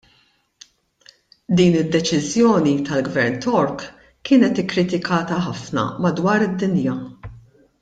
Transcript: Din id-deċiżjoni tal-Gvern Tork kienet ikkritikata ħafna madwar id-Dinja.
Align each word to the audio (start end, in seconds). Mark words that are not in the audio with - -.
Din 1.59 1.75
id-deċiżjoni 1.81 2.73
tal-Gvern 2.89 3.37
Tork 3.45 3.85
kienet 4.31 4.63
ikkritikata 4.65 5.39
ħafna 5.51 5.85
madwar 6.07 6.49
id-Dinja. 6.49 6.99